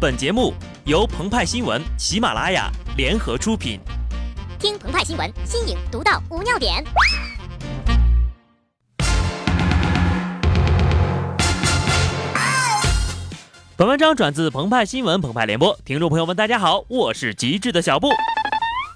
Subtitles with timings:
[0.00, 0.54] 本节目
[0.86, 3.78] 由澎湃新闻、喜马拉雅联合出品。
[4.58, 6.82] 听澎湃新闻，新颖独到，无尿点。
[13.76, 18.08] 本文章转自澎湃新闻澎湃联播，听众朋友们，大家好，我是极致的小布。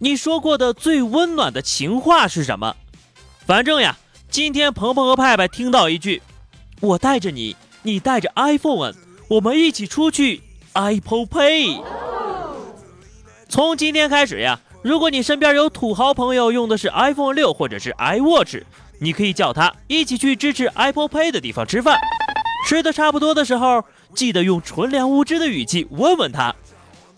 [0.00, 2.74] 你说过的最温暖的情话是什么？
[3.46, 3.96] 反正呀，
[4.28, 6.20] 今天鹏鹏和派派听到一句
[6.82, 7.54] ：“我带着你，
[7.84, 8.94] 你带着 iPhone，
[9.28, 10.42] 我们一起出去
[10.78, 11.82] Apple Pay。”
[13.50, 18.62] 从今天开始呀，如果你身边有土豪朋友用的是 iPhone 六或者是 iWatch，
[19.00, 21.98] 你可以叫他一起去支持 Apple Pay 的地方吃饭，
[22.66, 23.84] 吃的差不多的时候。
[24.14, 26.54] 记得用纯良无知的语气问问他：“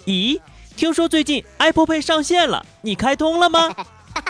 [0.04, 0.40] 咦，
[0.76, 3.72] 听说最近 Apple Pay 上线了，你开通了吗？”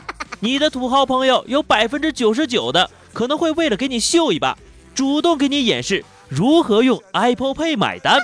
[0.40, 4.58] 你的土豪朋友有百分之九十九的可能会为了给你秀一把，
[4.94, 8.20] 主动给你演示如何用 Apple Pay 买单。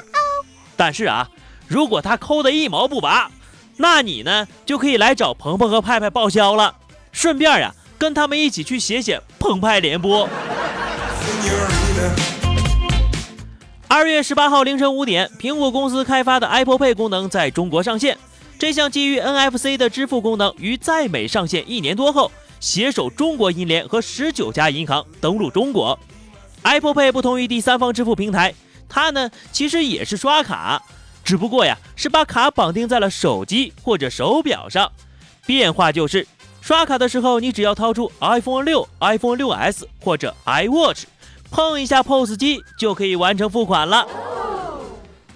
[0.77, 1.29] 但是啊，
[1.67, 3.31] 如果他抠的一毛不拔，
[3.79, 6.77] 那你呢就可以来找鹏鹏和派派报销了，
[7.13, 10.29] 顺便呀跟他们一起去写写澎湃联播。
[13.89, 18.19] 二月十八号凌晨五点，苹果公司开发的 Apple Pay 功能在中国上线。
[18.59, 25.99] 这项基于 NFC 的支付功能于在美上线一年多后，携手中国银联和十九家银行登陆中国。
[26.63, 28.55] Apple Pay 不同于第三方支付平台，
[28.89, 30.83] 它呢其实也是刷卡，
[31.25, 34.91] 只不过呀是把卡绑定在了手机或者手表上。
[35.45, 36.27] 变化就是
[36.61, 41.05] 刷卡的时候，你只要掏出 iPhone 六、iPhone 六 S 或者 iWatch。
[41.49, 44.05] 碰一下 POS 机就可以完成付款了，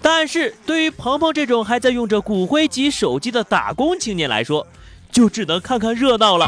[0.01, 4.67] 但是对于鹏鹏这种还在用着骨灰级手机的打工青年来说，
[5.09, 6.47] 就只能看看热闹了。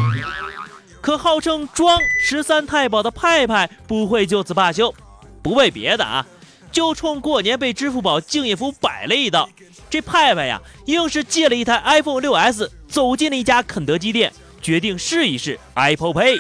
[1.00, 4.94] 可号称装十三太保的派派不会就此罢休，
[5.42, 6.26] 不为别的啊，
[6.74, 9.48] 就冲过年被支付宝敬业福摆了一道。
[9.90, 16.38] 这派派呀，硬是借了一台 iPhone 6s，走进了一家肯德基店，决定试一试 Apple Pay。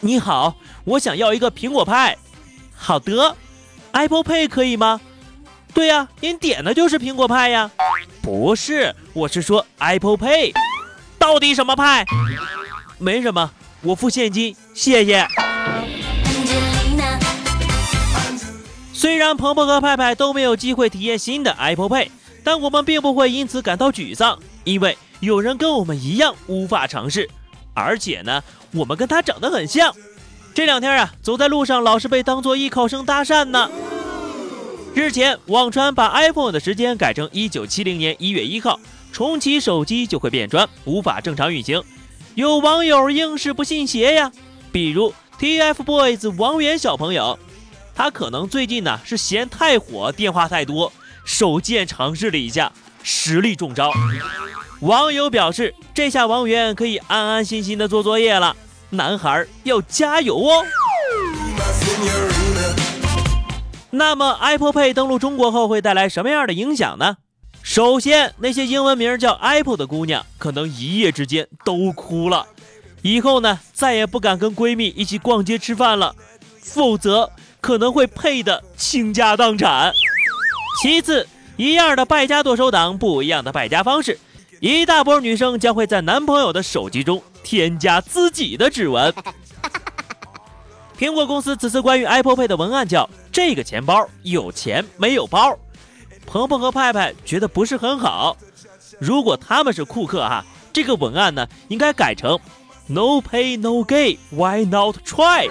[0.00, 0.56] 你好。
[0.84, 2.18] 我想要一个苹果派，
[2.74, 3.36] 好的
[3.92, 5.00] ，Apple Pay 可以吗？
[5.72, 7.70] 对呀，您点的就是苹果派呀。
[8.20, 10.52] 不是，我是说 Apple Pay，
[11.20, 12.04] 到底什么派？
[12.98, 15.24] 没什么，我付现金，谢谢。
[19.02, 22.08] 虽然鹏鹏和派派都没有机会体验新的 Apple Pay，
[22.44, 27.28] 但我们并不会因此感到沮丧，因为有人跟我们一样无法尝试，
[27.74, 28.40] 而且呢，
[28.72, 29.92] 我们跟他长得很像。
[30.54, 33.68] 这两天啊，走在路上老是被当做艺考生搭讪呢。
[34.94, 38.78] 日前网传把 iPhone 的时间改成一九七零年一月一号，
[39.10, 41.82] 重启手机就会变砖，无法正常运行。
[42.36, 44.30] 有网友硬是不信邪呀，
[44.70, 47.36] 比如 TFBOYS 王源小朋友，
[47.94, 50.92] 他可能最近呢是嫌太火，电话太多，
[51.24, 52.72] 手贱尝试了一下，
[53.02, 53.92] 实力中招。
[54.80, 58.56] 网友表示，这下王源可以安安心心的做作业了。
[58.90, 60.64] 男孩要加油哦。
[63.90, 67.18] 那么，Apple Pay 登陆中国后会带来什么样的影响呢？
[67.62, 72.46] 首先，那些英文名叫 Apple 的姑娘可能一夜之间都哭了，
[73.02, 76.16] 以后呢再也不敢跟闺蜜一起逛街吃饭了，
[76.60, 77.30] 否则
[77.62, 79.90] 可能会配的倾家荡产。
[80.82, 84.18] 其次，一样的败家剁手党，不一样的败家方式，
[84.60, 87.22] 一大波女生将会在男朋友的手机中。
[87.44, 89.12] 添加自己的指纹。
[90.96, 95.58] 苹果公司此次关于 Apple Pay 的文案叫“这个钱包有钱没有包”。
[96.24, 98.36] 鹏鹏和派派觉得不是很好。
[99.00, 102.38] 如果他们是库克哈，这个文案呢应该改成
[102.86, 105.50] “No pay no gay why not try”。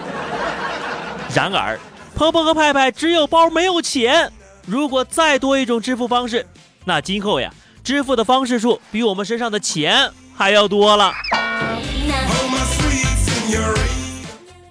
[1.36, 1.78] 然而，
[2.16, 4.32] 鹏鹏和派派只有包没有钱。
[4.66, 6.46] 如果再多一种支付方式，
[6.86, 11.12] 那今后呀，支付的方式数比我们身上的钱还要多了。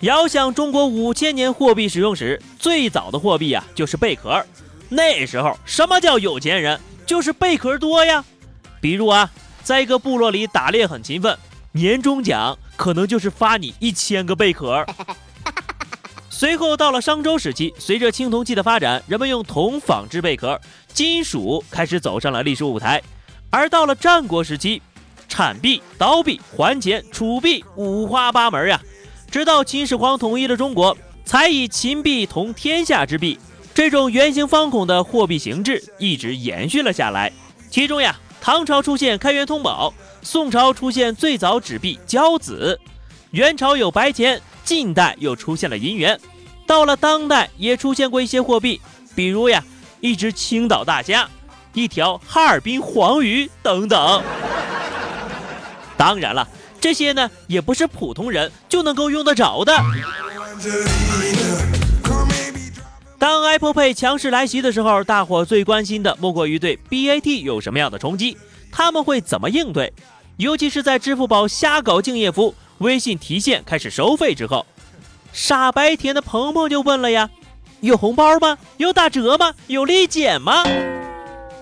[0.01, 4.45] 遥想中国五千年货币使用史，最早的货币啊就是贝壳。
[4.89, 6.81] 那时候什么叫有钱人？
[7.05, 8.25] 就是贝壳多呀。
[8.81, 9.29] 比如啊，
[9.63, 11.37] 在一个部落里打猎很勤奋，
[11.73, 14.87] 年终奖可能就是发你一千个贝壳。
[16.33, 20.59] 随后到了商周时期，随着青铜器的发展，人们用铜仿制贝壳，
[20.95, 23.03] 金属开始走上了历史舞台。
[23.51, 24.81] 而到了战国时期，
[25.29, 28.81] 铲币、刀币、还钱、储币五花八门呀。
[29.29, 33.37] 直到秦始皇统一了中国，才以秦币同天下之币
[33.75, 37.33] 这种圆形方孔的货币形制一直延续了下来。
[37.71, 39.93] 其中呀，唐朝出现开元通宝，
[40.23, 42.81] 宋朝出现最早纸币交子，
[43.31, 46.19] 元朝有白钱，近代又出现了银元，
[46.67, 48.81] 到了当代也出现过一些货币，
[49.15, 49.63] 比如呀，
[50.01, 51.29] 一只青岛大虾、
[51.73, 54.21] 一条哈尔滨黄鱼等等。
[55.97, 56.49] 当然了，
[56.81, 59.73] 这些呢也不是普通人就能够用得着的。
[63.17, 68.37] 当 Apple Pay 强势来袭的时候，大伙最关心的莫过于对 BAT 有什么样的冲击，
[68.73, 69.93] 他们会怎么应对？
[70.37, 74.65] 尤其是在支付宝瞎搞敬业福、微信提现开始收费之后，
[75.33, 77.29] 傻白甜的鹏鹏就问了呀：
[77.81, 78.57] 有红包吗？
[78.79, 79.55] 有打折吗？
[79.67, 80.65] 有立减吗？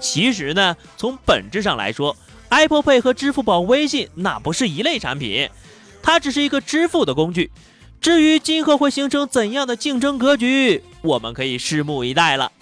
[0.01, 2.17] 其实呢，从本质上来说
[2.51, 5.51] ，Apple Pay 和支付宝、微信那不是一类产品，
[6.01, 7.51] 它只是一个支付的工具。
[8.01, 12.53] 至于今后会形成怎样的竞争格局，我们可以拭目以待了。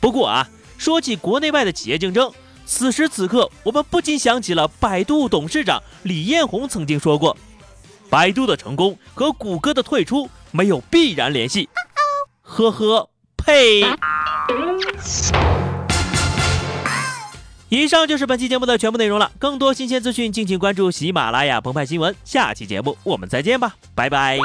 [0.00, 2.32] 不过啊，说起国内外的企业竞争，
[2.66, 7.36] 此时此刻我们不禁想起了百度董事长李彦宏曾经说过
[8.12, 11.70] ：“百度的成功和谷歌的退出没有必然联系。”
[12.44, 13.82] 呵呵，呸！
[17.70, 19.32] 以上就是本期节目的全部内容了。
[19.38, 22.14] 更多新鲜资讯，敬请关注喜马拉雅澎湃新闻。
[22.22, 24.38] 下期节目我们再见吧，拜拜。